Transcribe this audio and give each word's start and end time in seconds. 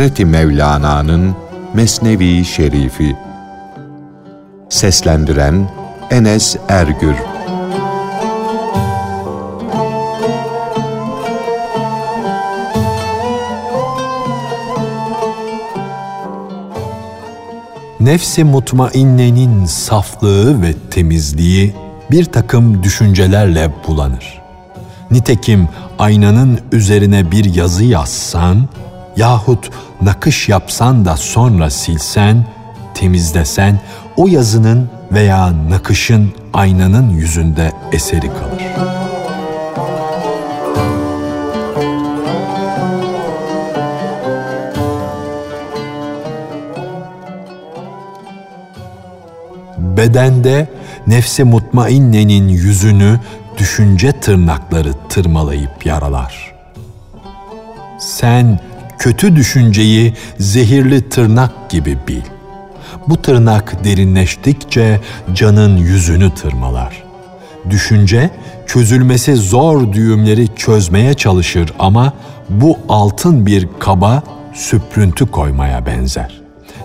Hazreti 0.00 0.24
Mevlana'nın 0.24 1.36
Mesnevi 1.74 2.44
Şerifi 2.44 3.16
Seslendiren 4.68 5.70
Enes 6.10 6.56
Ergür 6.68 7.14
Nefsi 18.00 18.44
mutmainnenin 18.44 19.64
saflığı 19.64 20.62
ve 20.62 20.74
temizliği 20.90 21.74
bir 22.10 22.24
takım 22.24 22.82
düşüncelerle 22.82 23.70
bulanır. 23.88 24.42
Nitekim 25.10 25.68
aynanın 25.98 26.60
üzerine 26.72 27.30
bir 27.30 27.54
yazı 27.54 27.84
yazsan 27.84 28.68
yahut 29.16 29.70
nakış 30.02 30.48
yapsan 30.48 31.04
da 31.04 31.16
sonra 31.16 31.70
silsen, 31.70 32.44
temizlesen 32.94 33.80
o 34.16 34.28
yazının 34.28 34.90
veya 35.12 35.52
nakışın 35.68 36.32
aynanın 36.52 37.10
yüzünde 37.10 37.72
eseri 37.92 38.28
kalır.'' 38.28 39.00
bedende 50.00 50.68
nefsi 51.06 51.44
mutmainnenin 51.44 52.48
yüzünü 52.48 53.20
düşünce 53.58 54.12
tırnakları 54.12 54.92
tırmalayıp 55.08 55.86
yaralar. 55.86 56.54
Sen 57.98 58.60
kötü 59.00 59.36
düşünceyi 59.36 60.14
zehirli 60.38 61.08
tırnak 61.08 61.70
gibi 61.70 61.98
bil. 62.08 62.22
Bu 63.08 63.22
tırnak 63.22 63.84
derinleştikçe 63.84 65.00
canın 65.34 65.76
yüzünü 65.76 66.34
tırmalar. 66.34 67.02
Düşünce 67.70 68.30
çözülmesi 68.66 69.36
zor 69.36 69.92
düğümleri 69.92 70.48
çözmeye 70.56 71.14
çalışır 71.14 71.72
ama 71.78 72.12
bu 72.48 72.78
altın 72.88 73.46
bir 73.46 73.68
kaba 73.78 74.22
süprüntü 74.54 75.26
koymaya 75.26 75.86
benzer. 75.86 76.40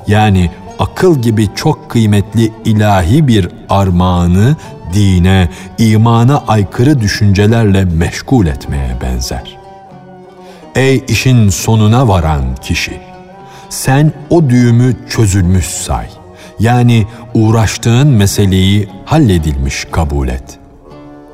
Yani 0.08 0.52
akıl 0.80 1.22
gibi 1.22 1.48
çok 1.56 1.90
kıymetli 1.90 2.52
ilahi 2.66 3.28
bir 3.28 3.50
armağanı 3.70 4.56
dine, 4.94 5.50
imana 5.78 6.44
aykırı 6.48 7.02
düşüncelerle 7.02 7.86
meşgul 7.86 8.48
etmeye 8.48 8.98
benzer. 9.02 9.55
Ey 10.76 11.04
işin 11.08 11.50
sonuna 11.50 12.08
varan 12.08 12.56
kişi! 12.56 13.00
Sen 13.70 14.14
o 14.30 14.50
düğümü 14.50 14.96
çözülmüş 15.10 15.66
say. 15.66 16.08
Yani 16.60 17.08
uğraştığın 17.34 18.08
meseleyi 18.08 18.90
halledilmiş 19.06 19.86
kabul 19.92 20.28
et. 20.28 20.60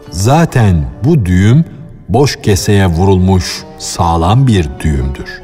Zaten 0.09 0.85
bu 1.03 1.25
düğüm 1.25 1.65
boş 2.09 2.41
keseye 2.41 2.87
vurulmuş 2.87 3.63
sağlam 3.79 4.47
bir 4.47 4.69
düğümdür 4.79 5.41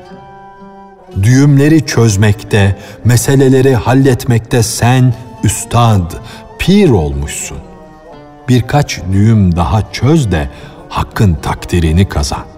düğümleri 1.24 1.86
çözmekte, 1.86 2.76
meseleleri 3.06 3.76
halletmekte 3.76 4.64
sen 4.64 5.14
üstad, 5.44 6.12
pir 6.60 6.90
olmuşsun. 6.90 7.58
Birkaç 8.50 9.02
düğüm 9.12 9.56
daha 9.56 9.92
çöz 9.92 10.32
de 10.32 10.50
hakkın 10.90 11.34
takdirini 11.36 12.10
kazan. 12.10 12.57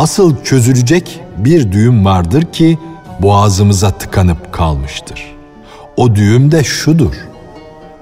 Asıl 0.00 0.44
çözülecek 0.44 1.20
bir 1.36 1.72
düğüm 1.72 2.04
vardır 2.04 2.42
ki 2.42 2.78
boğazımıza 3.22 3.90
tıkanıp 3.90 4.52
kalmıştır. 4.52 5.36
O 5.96 6.14
düğüm 6.14 6.52
de 6.52 6.64
şudur. 6.64 7.14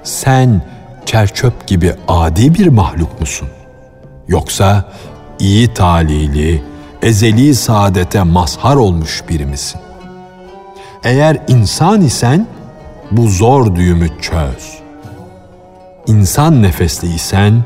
Sen 0.02 0.62
çerçöp 1.06 1.66
gibi 1.66 1.94
adi 2.08 2.54
bir 2.54 2.66
mahluk 2.66 3.20
musun? 3.20 3.48
Yoksa 4.28 4.84
iyi 5.38 5.74
talihli, 5.74 6.62
ezeli 7.02 7.54
saadete 7.54 8.22
mazhar 8.22 8.76
olmuş 8.76 9.22
biri 9.28 9.46
misin? 9.46 9.80
Eğer 11.04 11.38
insan 11.48 12.00
isen 12.00 12.46
bu 13.10 13.28
zor 13.28 13.74
düğümü 13.74 14.08
çöz. 14.20 14.78
İnsan 16.06 16.62
nefesliysen 16.62 17.64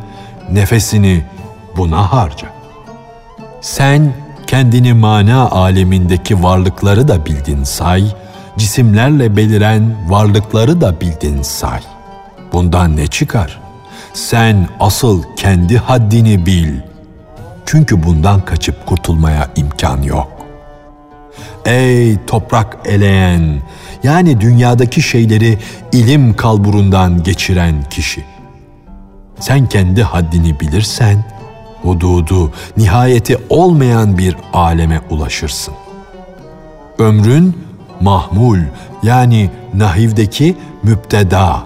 nefesini 0.51 1.25
buna 1.77 2.13
harca. 2.13 2.49
Sen 3.61 4.13
kendini 4.53 4.93
mana 4.93 5.51
alemindeki 5.51 6.43
varlıkları 6.43 7.09
da 7.09 7.27
bildin 7.27 7.65
say, 7.65 8.05
cisimlerle 8.57 9.37
beliren 9.37 9.97
varlıkları 10.09 10.81
da 10.81 11.01
bildin 11.01 11.43
say. 11.43 11.81
Bundan 12.53 12.97
ne 12.97 13.07
çıkar? 13.07 13.61
Sen 14.15 14.69
asıl 14.81 15.23
kendi 15.37 15.79
haddini 15.79 16.47
bil.'' 16.47 16.83
Çünkü 17.67 18.03
bundan 18.03 18.45
kaçıp 18.45 18.87
kurtulmaya 18.87 19.51
imkan 19.57 20.03
yok. 20.03 20.33
Ey 21.67 22.17
toprak 22.27 22.77
eleyen, 22.85 23.63
yani 24.03 24.41
dünyadaki 24.41 25.03
şeyleri 25.03 25.59
ilim 25.93 26.37
kalburundan 26.37 27.23
geçiren 27.23 27.85
kişi. 27.91 28.25
Sen 29.41 29.67
kendi 29.67 30.03
haddini 30.03 30.61
bilirsen, 30.61 31.25
hududu, 31.83 32.53
nihayeti 32.77 33.39
olmayan 33.49 34.19
bir 34.19 34.37
aleme 34.53 35.01
ulaşırsın. 35.11 35.75
Ömrün 36.99 37.59
mahmul 38.01 38.59
yani 39.03 39.51
nahivdeki 39.75 40.57
müpteda, 40.83 41.63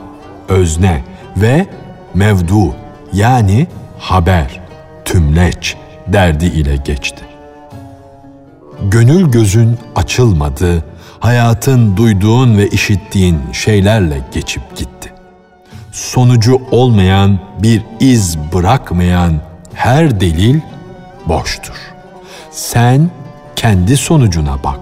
özne 0.48 1.04
ve 1.36 1.66
mevdu 2.14 2.74
yani 3.12 3.66
haber, 3.98 4.60
tümleç, 5.04 5.76
derdi 6.06 6.46
ile 6.46 6.76
geçti. 6.76 7.24
Gönül 8.82 9.30
gözün 9.30 9.78
açılmadı, 9.96 10.84
hayatın 11.20 11.96
duyduğun 11.96 12.58
ve 12.58 12.68
işittiğin 12.68 13.38
şeylerle 13.52 14.20
geçip 14.32 14.76
gitti. 14.76 15.12
Sonucu 15.92 16.60
olmayan, 16.70 17.38
bir 17.62 17.82
iz 18.00 18.38
bırakmayan 18.52 19.32
her 19.76 20.20
delil 20.20 20.60
boştur. 21.26 21.94
Sen 22.50 23.10
kendi 23.56 23.96
sonucuna 23.96 24.62
bak. 24.64 24.80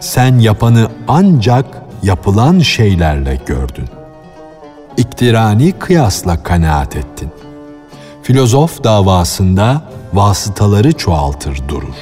Sen 0.00 0.38
yapanı 0.38 0.88
ancak 1.08 1.82
yapılan 2.02 2.58
şeylerle 2.58 3.38
gördün. 3.46 3.88
İktirani 4.96 5.72
kıyasla 5.72 6.42
kanaat 6.42 6.96
ettin. 6.96 7.30
Filozof 8.22 8.84
davasında 8.84 9.82
vasıtaları 10.12 10.92
çoğaltır 10.92 11.68
durur. 11.68 11.96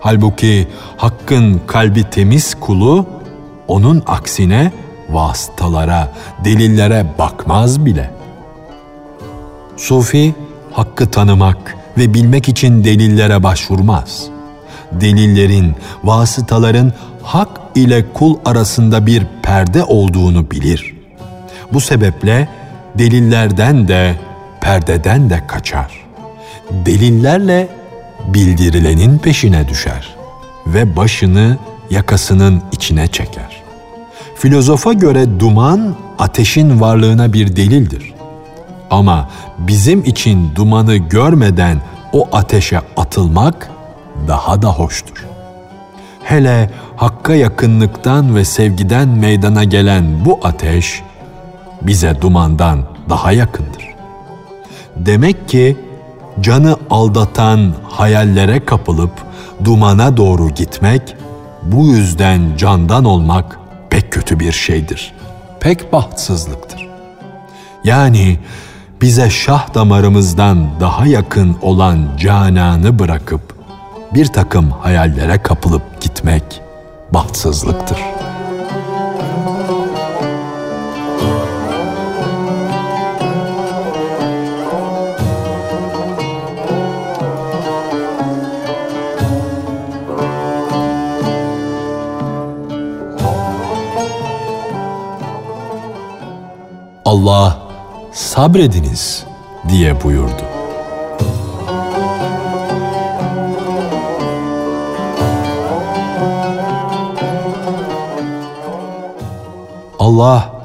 Halbuki 0.00 0.68
Hakk'ın 0.96 1.60
kalbi 1.66 2.10
temiz 2.10 2.54
kulu 2.54 3.06
onun 3.68 4.02
aksine 4.06 4.72
vasıtalara, 5.10 6.12
delillere 6.44 7.06
bakmaz 7.18 7.84
bile. 7.84 8.10
Sufi 9.76 10.34
Hakk'ı 10.74 11.10
tanımak 11.10 11.76
ve 11.98 12.14
bilmek 12.14 12.48
için 12.48 12.84
delillere 12.84 13.42
başvurmaz. 13.42 14.26
Delillerin, 14.92 15.74
vasıtaların 16.04 16.92
hak 17.22 17.48
ile 17.74 18.04
kul 18.12 18.36
arasında 18.44 19.06
bir 19.06 19.26
perde 19.42 19.84
olduğunu 19.84 20.50
bilir. 20.50 20.94
Bu 21.72 21.80
sebeple 21.80 22.48
delillerden 22.98 23.88
de 23.88 24.14
perdeden 24.60 25.30
de 25.30 25.46
kaçar 25.46 26.04
delillerle 26.70 27.68
bildirilenin 28.28 29.18
peşine 29.18 29.68
düşer 29.68 30.14
ve 30.66 30.96
başını 30.96 31.58
yakasının 31.90 32.62
içine 32.72 33.08
çeker. 33.08 33.62
Filozofa 34.36 34.92
göre 34.92 35.40
duman 35.40 35.94
ateşin 36.18 36.80
varlığına 36.80 37.32
bir 37.32 37.56
delildir. 37.56 38.13
Ama 38.94 39.28
bizim 39.58 40.04
için 40.04 40.50
dumanı 40.54 40.96
görmeden 40.96 41.80
o 42.12 42.28
ateşe 42.32 42.80
atılmak 42.96 43.70
daha 44.28 44.62
da 44.62 44.68
hoştur. 44.68 45.26
Hele 46.22 46.70
hakka 46.96 47.34
yakınlıktan 47.34 48.36
ve 48.36 48.44
sevgiden 48.44 49.08
meydana 49.08 49.64
gelen 49.64 50.24
bu 50.24 50.40
ateş 50.42 51.02
bize 51.82 52.20
dumandan 52.20 52.82
daha 53.08 53.32
yakındır. 53.32 53.88
Demek 54.96 55.48
ki 55.48 55.76
canı 56.40 56.76
aldatan 56.90 57.74
hayallere 57.88 58.64
kapılıp 58.64 59.12
dumana 59.64 60.16
doğru 60.16 60.50
gitmek, 60.50 61.16
bu 61.62 61.86
yüzden 61.86 62.56
candan 62.56 63.04
olmak 63.04 63.58
pek 63.90 64.12
kötü 64.12 64.40
bir 64.40 64.52
şeydir. 64.52 65.12
Pek 65.60 65.92
bahtsızlıktır. 65.92 66.88
Yani 67.84 68.38
bize 69.04 69.30
şah 69.30 69.74
damarımızdan 69.74 70.80
daha 70.80 71.06
yakın 71.06 71.56
olan 71.62 72.16
cananı 72.16 72.98
bırakıp 72.98 73.40
bir 74.14 74.26
takım 74.26 74.70
hayallere 74.70 75.42
kapılıp 75.42 76.00
gitmek 76.00 76.60
bahtsızlıktır. 77.12 77.98
Allah 97.04 97.63
sabrediniz 98.14 99.24
diye 99.68 100.02
buyurdu. 100.02 100.42
Allah 109.98 110.62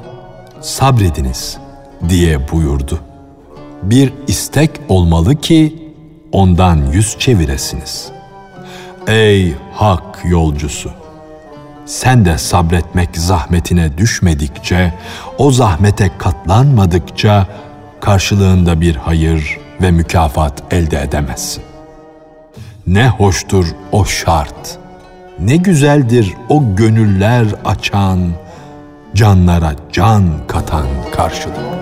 sabrediniz 0.60 1.58
diye 2.08 2.50
buyurdu. 2.52 3.00
Bir 3.82 4.12
istek 4.26 4.70
olmalı 4.88 5.36
ki 5.36 5.92
ondan 6.32 6.76
yüz 6.92 7.18
çeviresiniz. 7.18 8.08
Ey 9.06 9.54
hak 9.72 10.18
yolcusu! 10.24 10.99
Sen 11.90 12.24
de 12.24 12.38
sabretmek 12.38 13.16
zahmetine 13.16 13.98
düşmedikçe, 13.98 14.94
o 15.38 15.50
zahmete 15.50 16.10
katlanmadıkça 16.18 17.46
karşılığında 18.00 18.80
bir 18.80 18.96
hayır 18.96 19.58
ve 19.82 19.90
mükafat 19.90 20.62
elde 20.72 21.02
edemezsin. 21.02 21.62
Ne 22.86 23.08
hoştur 23.08 23.66
o 23.92 24.04
şart, 24.04 24.78
ne 25.38 25.56
güzeldir 25.56 26.34
o 26.48 26.76
gönüller 26.76 27.46
açan, 27.64 28.32
canlara 29.14 29.72
can 29.92 30.24
katan 30.48 30.86
karşılık. 31.16 31.79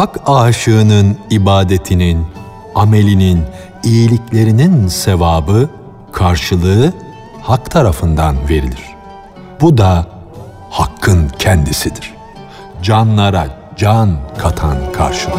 Hak 0.00 0.20
aşığının 0.26 1.18
ibadetinin, 1.30 2.26
amelinin, 2.74 3.44
iyiliklerinin 3.84 4.88
sevabı, 4.88 5.68
karşılığı 6.12 6.92
hak 7.42 7.70
tarafından 7.70 8.48
verilir. 8.48 8.96
Bu 9.60 9.78
da 9.78 10.06
hakkın 10.70 11.28
kendisidir. 11.38 12.14
Canlara 12.82 13.46
can 13.76 14.16
katan 14.38 14.76
karşılık. 14.92 15.38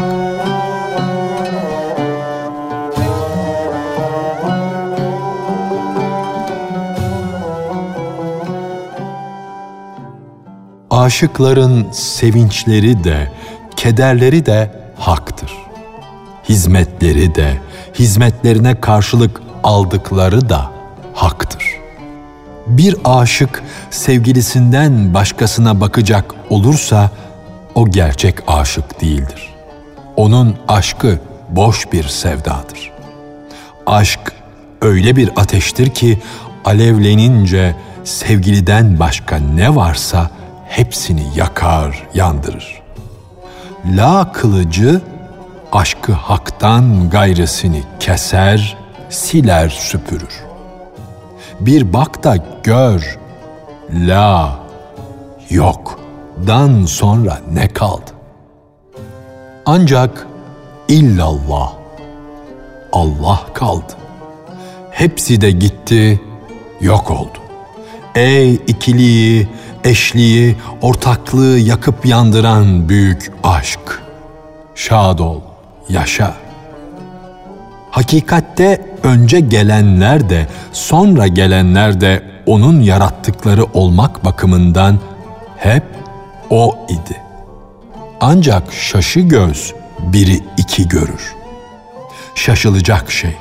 Aşıkların 10.89 11.87
sevinçleri 11.91 13.03
de, 13.03 13.31
kederleri 13.81 14.45
de 14.45 14.71
haktır. 14.97 15.51
Hizmetleri 16.49 17.35
de, 17.35 17.61
hizmetlerine 17.93 18.81
karşılık 18.81 19.41
aldıkları 19.63 20.49
da 20.49 20.71
haktır. 21.13 21.63
Bir 22.67 22.95
aşık 23.05 23.63
sevgilisinden 23.89 25.13
başkasına 25.13 25.81
bakacak 25.81 26.35
olursa 26.49 27.11
o 27.75 27.89
gerçek 27.89 28.35
aşık 28.47 29.01
değildir. 29.01 29.49
Onun 30.15 30.55
aşkı 30.67 31.19
boş 31.49 31.91
bir 31.91 32.03
sevdadır. 32.03 32.91
Aşk 33.85 34.33
öyle 34.81 35.15
bir 35.15 35.29
ateştir 35.35 35.89
ki 35.89 36.21
alevlenince 36.65 37.75
sevgiliden 38.03 38.99
başka 38.99 39.37
ne 39.37 39.75
varsa 39.75 40.29
hepsini 40.67 41.23
yakar, 41.35 42.07
yandırır. 42.13 42.80
La 43.85 44.31
kılıcı 44.31 45.01
aşkı 45.71 46.13
haktan 46.13 47.09
gayrısını 47.09 47.79
keser, 47.99 48.77
siler 49.09 49.69
süpürür. 49.69 50.43
Bir 51.59 51.93
bak 51.93 52.23
da 52.23 52.37
gör, 52.63 53.19
la, 53.91 54.59
yok, 55.49 55.99
dan 56.47 56.85
sonra 56.85 57.39
ne 57.53 57.67
kaldı? 57.67 58.11
Ancak 59.65 60.27
illallah, 60.87 61.73
Allah 62.93 63.39
kaldı. 63.53 63.93
Hepsi 64.91 65.41
de 65.41 65.51
gitti, 65.51 66.21
yok 66.81 67.11
oldu. 67.11 67.37
Ey 68.15 68.53
ikiliği, 68.53 69.47
eşliği, 69.83 70.55
ortaklığı 70.81 71.59
yakıp 71.59 72.05
yandıran 72.05 72.89
büyük 72.89 73.31
aşk. 73.43 74.01
Şad 74.75 75.19
ol, 75.19 75.41
yaşa. 75.89 76.33
Hakikatte 77.91 78.95
önce 79.03 79.39
gelenler 79.39 80.29
de 80.29 80.47
sonra 80.71 81.27
gelenler 81.27 82.01
de 82.01 82.23
onun 82.45 82.81
yarattıkları 82.81 83.63
olmak 83.63 84.25
bakımından 84.25 84.99
hep 85.57 85.83
o 86.49 86.75
idi. 86.89 87.21
Ancak 88.19 88.73
şaşı 88.73 89.19
göz 89.19 89.73
biri 89.99 90.39
iki 90.57 90.87
görür. 90.87 91.35
Şaşılacak 92.35 93.11
şey 93.11 93.35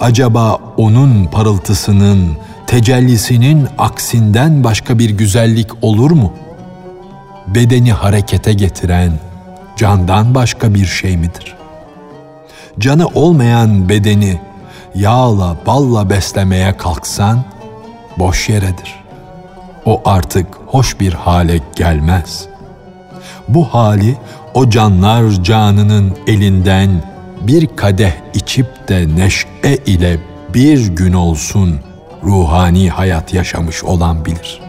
acaba 0.00 0.58
onun 0.76 1.24
parıltısının, 1.24 2.36
tecellisinin 2.74 3.68
aksinden 3.78 4.64
başka 4.64 4.98
bir 4.98 5.10
güzellik 5.10 5.68
olur 5.82 6.10
mu? 6.10 6.32
Bedeni 7.46 7.92
harekete 7.92 8.52
getiren 8.52 9.12
candan 9.76 10.34
başka 10.34 10.74
bir 10.74 10.86
şey 10.86 11.16
midir? 11.16 11.54
Canı 12.78 13.06
olmayan 13.06 13.88
bedeni 13.88 14.40
yağla, 14.94 15.56
balla 15.66 16.10
beslemeye 16.10 16.76
kalksan 16.76 17.44
boş 18.18 18.48
yeredir. 18.48 18.94
O 19.84 20.02
artık 20.04 20.46
hoş 20.66 21.00
bir 21.00 21.12
hale 21.12 21.60
gelmez. 21.76 22.46
Bu 23.48 23.64
hali 23.64 24.16
o 24.54 24.70
canlar 24.70 25.30
canının 25.30 26.16
elinden 26.26 26.90
bir 27.40 27.76
kadeh 27.76 28.12
içip 28.34 28.88
de 28.88 29.16
neşe 29.16 29.48
ile 29.86 30.18
bir 30.54 30.86
gün 30.86 31.12
olsun 31.12 31.80
ruhani 32.24 32.90
hayat 32.90 33.34
yaşamış 33.34 33.84
olan 33.84 34.24
bilir. 34.24 34.60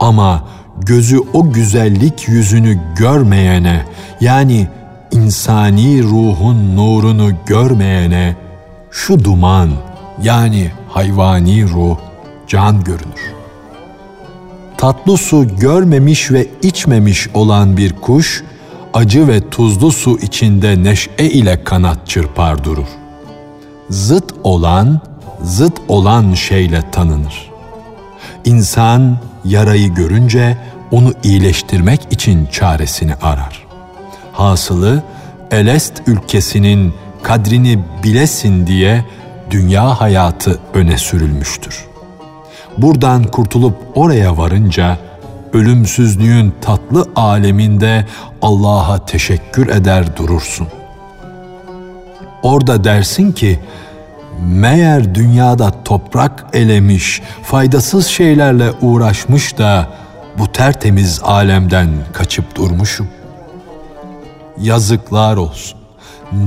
Ama 0.00 0.44
gözü 0.80 1.18
o 1.32 1.52
güzellik 1.52 2.28
yüzünü 2.28 2.80
görmeyene 2.98 3.84
yani 4.20 4.68
insani 5.10 6.02
ruhun 6.02 6.76
nurunu 6.76 7.30
görmeyene 7.46 8.36
şu 8.90 9.24
duman 9.24 9.70
yani 10.22 10.70
hayvani 10.88 11.68
ruh 11.68 11.96
can 12.48 12.84
görünür. 12.84 13.34
Tatlı 14.76 15.16
su 15.16 15.56
görmemiş 15.56 16.32
ve 16.32 16.46
içmemiş 16.62 17.28
olan 17.34 17.76
bir 17.76 17.92
kuş 17.92 18.44
acı 18.94 19.28
ve 19.28 19.50
tuzlu 19.50 19.92
su 19.92 20.18
içinde 20.18 20.84
neşe 20.84 21.10
ile 21.18 21.64
kanat 21.64 22.06
çırpar 22.06 22.64
durur. 22.64 22.86
Zıt 23.90 24.34
olan, 24.44 25.00
zıt 25.42 25.80
olan 25.88 26.34
şeyle 26.34 26.90
tanınır. 26.90 27.50
İnsan 28.44 29.18
yarayı 29.44 29.94
görünce 29.94 30.58
onu 30.90 31.12
iyileştirmek 31.22 32.06
için 32.10 32.46
çaresini 32.46 33.14
arar. 33.14 33.66
Hasılı 34.32 35.02
Elest 35.50 36.02
ülkesinin 36.06 36.94
kadrini 37.22 37.78
bilesin 38.02 38.66
diye 38.66 39.04
dünya 39.50 40.00
hayatı 40.00 40.58
öne 40.74 40.98
sürülmüştür. 40.98 41.84
Buradan 42.78 43.24
kurtulup 43.24 43.76
oraya 43.94 44.38
varınca 44.38 44.98
ölümsüzlüğün 45.52 46.54
tatlı 46.60 47.06
aleminde 47.16 48.06
Allah'a 48.42 49.06
teşekkür 49.06 49.68
eder 49.68 50.16
durursun. 50.16 50.66
Orada 52.42 52.84
dersin 52.84 53.32
ki, 53.32 53.60
meğer 54.40 55.14
dünyada 55.14 55.72
toprak 55.84 56.46
elemiş, 56.52 57.22
faydasız 57.42 58.06
şeylerle 58.06 58.70
uğraşmış 58.80 59.58
da 59.58 59.86
bu 60.38 60.52
tertemiz 60.52 61.20
alemden 61.22 61.88
kaçıp 62.12 62.54
durmuşum. 62.54 63.08
Yazıklar 64.58 65.36
olsun. 65.36 65.78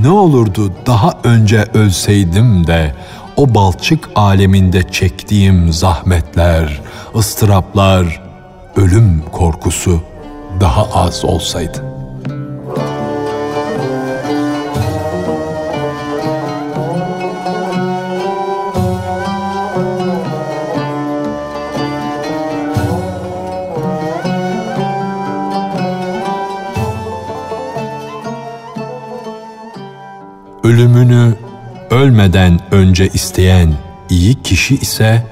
Ne 0.02 0.10
olurdu 0.10 0.74
daha 0.86 1.14
önce 1.24 1.66
ölseydim 1.74 2.68
de 2.68 2.96
o 3.38 3.56
balçık 3.56 4.10
aleminde 4.16 4.84
çektiğim 4.92 5.74
zahmetler, 5.74 6.82
ıstıraplar, 7.16 8.22
ölüm 8.76 9.24
korkusu 9.32 10.02
daha 10.60 10.84
az 10.84 11.26
olsaydı. 11.26 11.89
Ölümünü 30.70 31.34
ölmeden 31.90 32.60
önce 32.72 33.08
isteyen 33.08 33.74
iyi 34.10 34.42
kişi 34.44 34.76
ise 34.76 35.24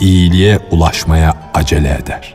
iyiliğe 0.00 0.58
ulaşmaya 0.70 1.34
acele 1.54 1.98
eder. 2.02 2.34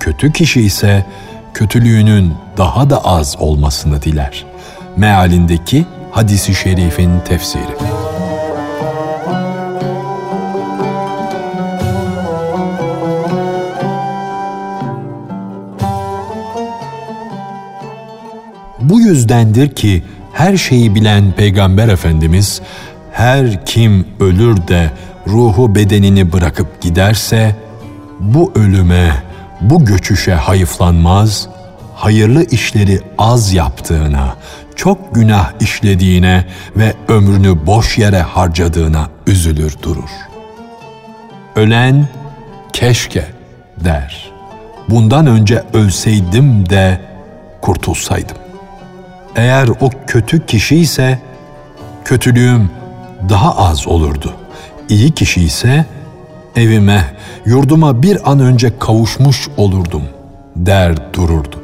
Kötü 0.00 0.32
kişi 0.32 0.60
ise 0.60 1.06
kötülüğünün 1.54 2.34
daha 2.56 2.90
da 2.90 3.04
az 3.04 3.36
olmasını 3.38 4.02
diler. 4.02 4.44
Mealindeki 4.96 5.86
hadisi 6.10 6.54
şerifin 6.54 7.20
tefsiri. 7.20 7.74
Bu 18.80 19.00
yüzdendir 19.00 19.74
ki 19.74 20.04
her 20.34 20.56
şeyi 20.56 20.94
bilen 20.94 21.32
Peygamber 21.32 21.88
Efendimiz 21.88 22.62
her 23.12 23.66
kim 23.66 24.06
ölür 24.20 24.56
de 24.68 24.90
ruhu 25.26 25.74
bedenini 25.74 26.32
bırakıp 26.32 26.80
giderse 26.80 27.56
bu 28.20 28.52
ölüme, 28.54 29.22
bu 29.60 29.84
göçüşe 29.84 30.34
hayıflanmaz, 30.34 31.48
hayırlı 31.94 32.44
işleri 32.44 33.00
az 33.18 33.52
yaptığına, 33.52 34.36
çok 34.76 35.14
günah 35.14 35.52
işlediğine 35.60 36.44
ve 36.76 36.94
ömrünü 37.08 37.66
boş 37.66 37.98
yere 37.98 38.20
harcadığına 38.20 39.08
üzülür 39.26 39.76
durur. 39.82 40.10
Ölen 41.56 42.08
keşke 42.72 43.26
der. 43.84 44.30
Bundan 44.88 45.26
önce 45.26 45.62
ölseydim 45.72 46.70
de 46.70 47.00
kurtulsaydım. 47.60 48.43
Eğer 49.36 49.68
o 49.80 49.90
kötü 50.06 50.46
kişi 50.46 50.76
ise 50.76 51.18
kötülüğüm 52.04 52.70
daha 53.28 53.56
az 53.56 53.86
olurdu. 53.86 54.32
İyi 54.88 55.10
kişi 55.10 55.42
ise 55.42 55.86
evime, 56.56 57.04
yurduma 57.46 58.02
bir 58.02 58.30
an 58.30 58.40
önce 58.40 58.78
kavuşmuş 58.78 59.48
olurdum 59.56 60.02
der 60.56 61.12
dururdu. 61.12 61.62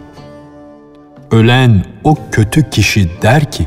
Ölen 1.31 1.85
o 2.05 2.15
kötü 2.33 2.71
kişi 2.71 3.11
der 3.23 3.51
ki, 3.53 3.67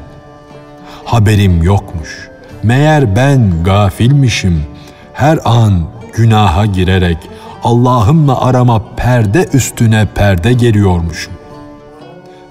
haberim 1.06 1.64
yokmuş. 1.64 2.30
Meğer 2.64 3.16
ben 3.16 3.64
gafilmişim. 3.64 4.64
Her 5.14 5.40
an 5.46 5.84
günaha 6.14 6.74
girerek 6.74 7.18
Allah'ımla 7.64 8.42
arama 8.42 8.96
perde 8.96 9.48
üstüne 9.54 10.06
perde 10.16 10.54
geliyormuşum. 10.54 11.34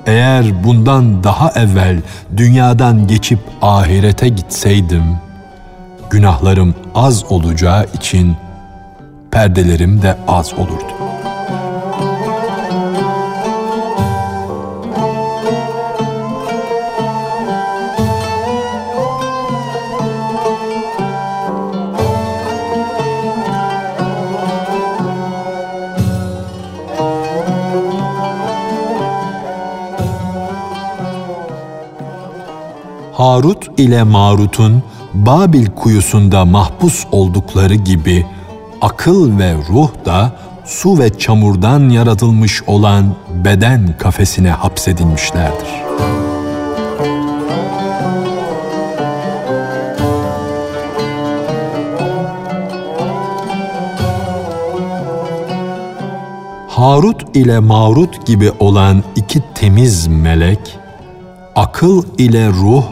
Eğer 0.06 0.64
bundan 0.64 1.24
daha 1.24 1.50
evvel 1.50 2.00
dünyadan 2.36 3.06
geçip 3.06 3.38
ahirete 3.62 4.28
gitseydim, 4.28 5.04
günahlarım 6.10 6.74
az 6.94 7.24
olacağı 7.32 7.86
için 7.94 8.36
perdelerim 9.30 10.02
de 10.02 10.16
az 10.28 10.52
olurdu. 10.52 11.01
Harut 33.22 33.70
ile 33.78 34.02
Marut'un 34.02 34.82
Babil 35.14 35.66
kuyusunda 35.66 36.44
mahpus 36.44 37.04
oldukları 37.12 37.74
gibi 37.74 38.26
akıl 38.80 39.38
ve 39.38 39.54
ruh 39.54 39.90
da 40.04 40.32
su 40.64 40.98
ve 40.98 41.18
çamurdan 41.18 41.88
yaratılmış 41.88 42.62
olan 42.62 43.14
beden 43.44 43.94
kafesine 43.98 44.50
hapsedilmişlerdir. 44.50 45.68
Harut 56.68 57.36
ile 57.36 57.58
Marut 57.58 58.26
gibi 58.26 58.50
olan 58.60 59.04
iki 59.16 59.40
temiz 59.54 60.06
melek, 60.06 60.78
akıl 61.56 62.02
ile 62.18 62.48
ruh 62.48 62.84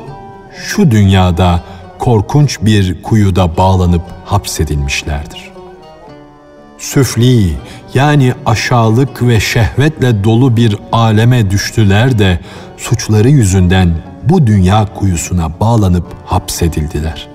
şu 0.64 0.90
dünyada 0.90 1.61
korkunç 1.99 2.59
bir 2.62 3.02
kuyuda 3.02 3.57
bağlanıp 3.57 4.02
hapsedilmişlerdir. 4.25 5.50
Süfli 6.79 7.52
yani 7.95 8.35
aşağılık 8.47 9.23
ve 9.23 9.40
şehvetle 9.40 10.25
dolu 10.25 10.57
bir 10.57 10.76
aleme 10.93 11.50
düştüler 11.50 12.19
de 12.19 12.40
suçları 12.76 13.29
yüzünden 13.29 13.95
bu 14.23 14.47
dünya 14.47 14.87
kuyusuna 14.95 15.61
bağlanıp 15.61 16.07
hapsedildiler. 16.26 17.29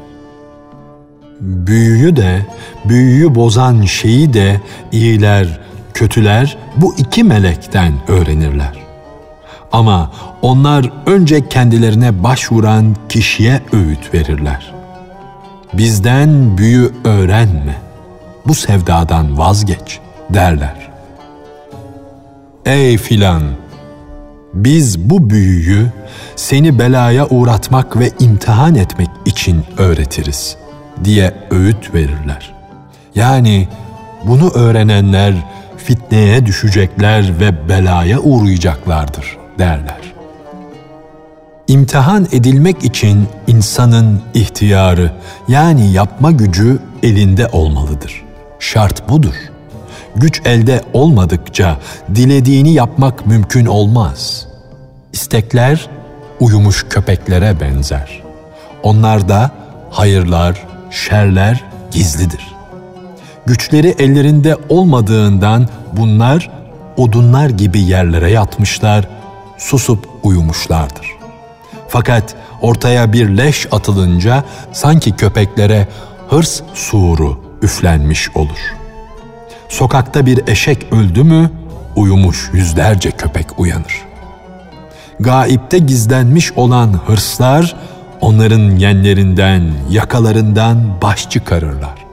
Büyüyü 1.41 2.15
de, 2.15 2.46
büyüyü 2.86 3.36
bozan 3.36 3.82
şeyi 3.82 4.34
de 4.34 4.62
iyiler, 4.91 5.60
kötüler 5.94 6.58
bu 6.77 6.96
iki 6.98 7.24
melekten 7.24 7.94
öğrenirler. 8.08 8.85
Ama 9.75 10.12
onlar 10.41 10.91
önce 11.05 11.50
kendilerine 11.50 12.24
başvuran 12.24 12.96
kişiye 13.10 13.62
öğüt 13.74 14.13
verirler. 14.13 14.74
Bizden 15.74 16.58
büyü 16.58 16.91
öğrenme, 17.03 17.75
bu 18.48 18.55
sevdadan 18.55 19.38
vazgeç 19.38 20.00
derler. 20.29 20.91
Ey 22.65 22.98
filan, 22.98 23.44
biz 24.53 25.10
bu 25.10 25.29
büyüyü 25.29 25.91
seni 26.36 26.79
belaya 26.79 27.27
uğratmak 27.27 28.00
ve 28.00 28.12
imtihan 28.20 28.75
etmek 28.75 29.10
için 29.25 29.63
öğretiriz 29.77 30.58
diye 31.03 31.34
öğüt 31.51 31.94
verirler. 31.94 32.53
Yani 33.15 33.67
bunu 34.24 34.50
öğrenenler 34.50 35.34
fitneye 35.77 36.46
düşecekler 36.46 37.39
ve 37.39 37.70
belaya 37.70 38.20
uğrayacaklardır 38.20 39.45
derler. 39.60 40.14
İmtihan 41.68 42.28
edilmek 42.32 42.84
için 42.84 43.28
insanın 43.48 44.22
ihtiyarı 44.34 45.12
yani 45.48 45.92
yapma 45.92 46.32
gücü 46.32 46.80
elinde 47.04 47.48
olmalıdır. 47.48 48.24
Şart 48.60 49.10
budur. 49.10 49.36
Güç 50.16 50.42
elde 50.46 50.82
olmadıkça 50.94 51.78
dilediğini 52.16 52.74
yapmak 52.74 53.28
mümkün 53.28 53.66
olmaz. 53.66 54.48
İstekler 55.14 55.90
uyumuş 56.40 56.86
köpeklere 56.90 57.60
benzer. 57.60 58.24
Onlarda 58.84 59.52
hayırlar, 59.92 60.64
şerler 60.92 61.64
gizlidir. 61.92 62.56
Güçleri 63.46 63.96
ellerinde 64.00 64.58
olmadığından 64.70 65.68
bunlar 65.94 66.50
odunlar 66.98 67.50
gibi 67.50 67.82
yerlere 67.82 68.32
yatmışlar, 68.32 69.08
susup 69.58 70.10
uyumuşlardır. 70.24 71.08
Fakat 71.88 72.36
ortaya 72.62 73.14
bir 73.14 73.38
leş 73.38 73.68
atılınca 73.72 74.44
sanki 74.72 75.16
köpeklere 75.16 75.88
hırs 76.30 76.62
suru 76.74 77.40
üflenmiş 77.62 78.30
olur. 78.36 78.76
Sokakta 79.70 80.26
bir 80.26 80.48
eşek 80.48 80.94
öldü 80.94 81.24
mü 81.24 81.52
uyumuş 81.96 82.50
yüzlerce 82.54 83.12
köpek 83.12 83.60
uyanır. 83.60 84.02
Gaipte 85.20 85.78
gizlenmiş 85.78 86.52
olan 86.52 87.00
hırslar 87.08 87.76
onların 88.22 88.76
yenlerinden, 88.76 89.74
yakalarından 89.90 91.02
baş 91.02 91.30
çıkarırlar. 91.30 92.06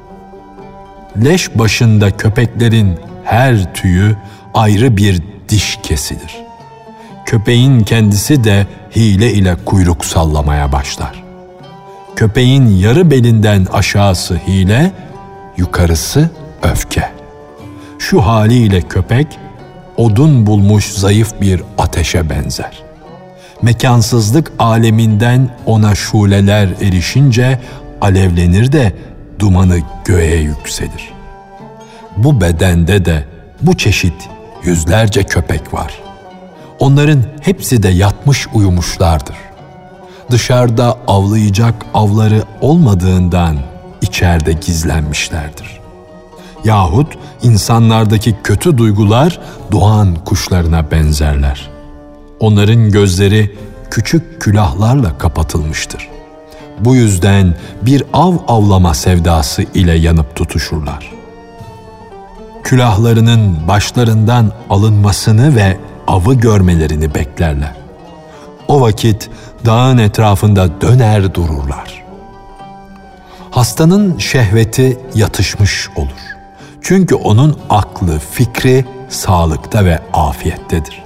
Leş 1.25 1.59
başında 1.59 2.17
köpeklerin 2.17 2.99
her 3.25 3.75
tüyü 3.75 4.17
ayrı 4.55 4.97
bir 4.97 5.23
diş 5.49 5.79
kesilir 5.83 6.43
köpeğin 7.33 7.81
kendisi 7.81 8.45
de 8.45 8.67
hile 8.97 9.33
ile 9.33 9.57
kuyruk 9.65 10.05
sallamaya 10.05 10.73
başlar. 10.73 11.25
Köpeğin 12.17 12.67
yarı 12.67 13.11
belinden 13.11 13.67
aşağısı 13.73 14.37
hile, 14.49 14.93
yukarısı 15.57 16.31
öfke. 16.63 17.11
Şu 17.99 18.21
haliyle 18.21 18.81
köpek 18.81 19.27
odun 19.97 20.47
bulmuş 20.47 20.93
zayıf 20.93 21.41
bir 21.41 21.63
ateşe 21.79 22.31
benzer. 22.31 22.83
Mekansızlık 23.63 24.53
aleminden 24.59 25.49
ona 25.67 25.95
şuleler 25.95 26.69
erişince 26.81 27.59
alevlenir 28.01 28.73
de 28.73 28.93
dumanı 29.39 29.79
göğe 30.05 30.37
yükselir. 30.37 31.13
Bu 32.17 32.41
bedende 32.41 33.05
de 33.05 33.25
bu 33.63 33.77
çeşit 33.77 34.29
yüzlerce 34.65 35.25
köpek 35.25 35.75
var. 35.75 36.02
Onların 36.83 37.23
hepsi 37.41 37.83
de 37.83 37.89
yatmış 37.89 38.47
uyumuşlardır. 38.55 39.37
Dışarıda 40.31 40.99
avlayacak 41.07 41.75
avları 41.95 42.43
olmadığından 42.61 43.59
içeride 44.01 44.53
gizlenmişlerdir. 44.53 45.81
Yahut 46.65 47.19
insanlardaki 47.43 48.37
kötü 48.45 48.79
duygular 48.79 49.41
doğan 49.73 50.15
kuşlarına 50.25 50.91
benzerler. 50.91 51.71
Onların 52.41 52.91
gözleri 52.91 53.57
küçük 53.91 54.41
külahlarla 54.41 55.19
kapatılmıştır. 55.19 56.09
Bu 56.81 56.95
yüzden 56.95 57.55
bir 57.83 58.03
av 58.13 58.35
avlama 58.49 58.95
sevdası 58.95 59.63
ile 59.63 59.93
yanıp 59.93 60.37
tutuşurlar. 60.37 61.13
Külahlarının 62.65 63.69
başlarından 63.69 64.53
alınmasını 64.71 65.57
ve 65.57 65.77
avı 66.07 66.35
görmelerini 66.35 67.15
beklerler. 67.15 67.77
O 68.69 68.81
vakit 68.81 69.31
dağın 69.67 69.99
etrafında 69.99 70.81
döner 70.81 71.35
dururlar. 71.35 72.05
Hastanın 73.51 74.19
şehveti 74.19 74.99
yatışmış 75.15 75.89
olur. 75.97 76.23
Çünkü 76.83 77.15
onun 77.15 77.59
aklı, 77.71 78.19
fikri 78.19 78.85
sağlıkta 79.09 79.85
ve 79.85 79.99
afiyettedir. 80.13 81.03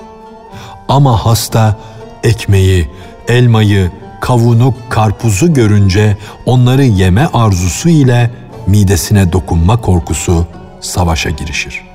Ama 0.88 1.26
hasta 1.26 1.76
ekmeği, 2.22 2.90
elmayı, 3.28 3.90
kavunu, 4.20 4.74
karpuzu 4.88 5.54
görünce 5.54 6.16
onları 6.46 6.84
yeme 6.84 7.26
arzusu 7.32 7.88
ile 7.88 8.30
midesine 8.66 9.32
dokunma 9.32 9.80
korkusu 9.80 10.46
savaşa 10.80 11.30
girişir. 11.30 11.86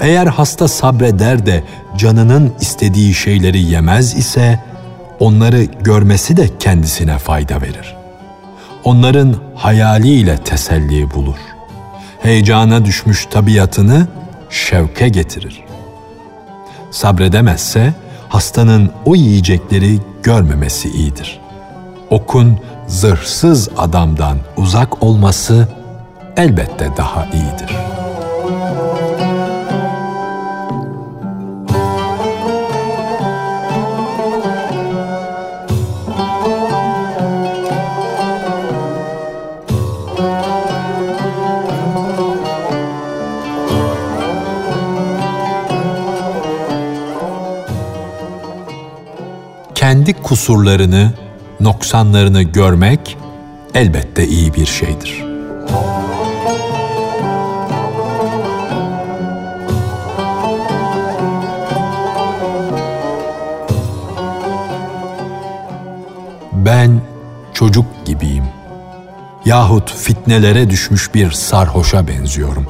Eğer 0.00 0.26
hasta 0.26 0.68
sabreder 0.68 1.46
de 1.46 1.64
canının 1.96 2.52
istediği 2.60 3.14
şeyleri 3.14 3.62
yemez 3.62 4.14
ise 4.14 4.60
onları 5.20 5.64
görmesi 5.64 6.36
de 6.36 6.58
kendisine 6.58 7.18
fayda 7.18 7.62
verir. 7.62 7.96
Onların 8.84 9.34
hayaliyle 9.54 10.36
teselli 10.36 11.10
bulur. 11.10 11.38
Heyecana 12.22 12.84
düşmüş 12.84 13.26
tabiatını 13.26 14.06
şevke 14.50 15.08
getirir. 15.08 15.64
Sabredemezse 16.90 17.94
hastanın 18.28 18.90
o 19.04 19.14
yiyecekleri 19.14 19.98
görmemesi 20.22 20.88
iyidir. 20.88 21.40
Okun 22.10 22.58
zırhsız 22.86 23.68
adamdan 23.78 24.38
uzak 24.56 25.02
olması 25.02 25.68
elbette 26.36 26.90
daha 26.96 27.26
iyidir.'' 27.26 27.91
Kendi 49.92 50.12
kusurlarını, 50.22 51.12
noksanlarını 51.60 52.42
görmek 52.42 53.16
elbette 53.74 54.26
iyi 54.26 54.54
bir 54.54 54.66
şeydir. 54.66 55.24
Ben 66.52 67.00
çocuk 67.54 67.84
gibiyim. 68.04 68.44
Yahut 69.44 69.94
fitnelere 69.94 70.70
düşmüş 70.70 71.14
bir 71.14 71.30
sarhoşa 71.30 72.08
benziyorum. 72.08 72.66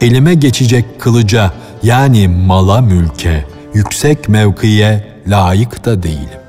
Elime 0.00 0.34
geçecek 0.34 1.00
kılıca 1.00 1.52
yani 1.82 2.28
mala 2.28 2.80
mülke, 2.80 3.44
yüksek 3.74 4.28
mevkiye 4.28 5.15
layık 5.26 5.84
da 5.84 6.02
değilim. 6.02 6.40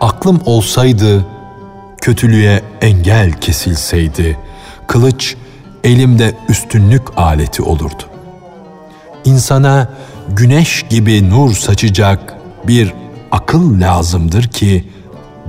Aklım 0.00 0.40
olsaydı, 0.46 1.24
kötülüğe 2.00 2.62
engel 2.80 3.32
kesilseydi, 3.32 4.38
kılıç 4.86 5.36
elimde 5.84 6.34
üstünlük 6.48 7.02
aleti 7.16 7.62
olurdu. 7.62 8.02
İnsana 9.24 9.88
güneş 10.28 10.84
gibi 10.90 11.30
nur 11.30 11.54
saçacak 11.54 12.36
bir 12.64 12.94
akıl 13.30 13.80
lazımdır 13.80 14.42
ki 14.42 14.88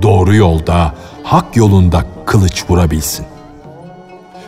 doğru 0.02 0.34
yolda, 0.34 0.94
hak 1.22 1.56
yolunda 1.56 2.04
kılıç 2.26 2.64
vurabilsin. 2.68 3.26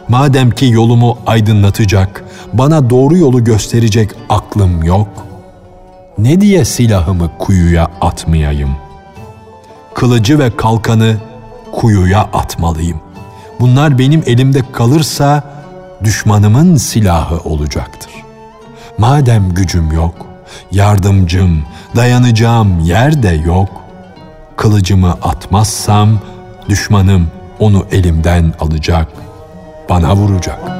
Madem 0.09 0.51
ki 0.51 0.67
yolumu 0.67 1.19
aydınlatacak, 1.27 2.25
bana 2.53 2.91
doğru 2.91 3.17
yolu 3.17 3.45
gösterecek 3.45 4.11
aklım 4.29 4.83
yok.'' 4.83 5.30
Ne 6.23 6.41
diye 6.41 6.65
silahımı 6.65 7.39
kuyuya 7.39 7.89
atmayayım? 8.01 8.71
Kılıcı 9.95 10.39
ve 10.39 10.57
kalkanı 10.57 11.17
kuyuya 11.73 12.21
atmalıyım. 12.21 13.01
Bunlar 13.61 13.99
benim 13.99 14.23
elimde 14.27 14.73
kalırsa 14.73 15.43
düşmanımın 16.05 16.77
silahı 16.77 17.39
olacaktır. 17.39 18.13
Madem 18.99 19.55
gücüm 19.55 19.93
yok, 19.93 20.27
yardımcım, 20.73 21.63
dayanacağım 21.97 22.81
yer 22.81 23.23
de 23.23 23.29
yok, 23.29 23.69
kılıcımı 24.57 25.11
atmazsam 25.11 26.21
düşmanım 26.69 27.27
onu 27.59 27.87
elimden 27.93 28.55
alacak, 28.61 29.09
bana 29.89 30.17
vuracak.'' 30.17 30.80